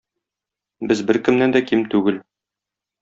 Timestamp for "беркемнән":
1.11-1.55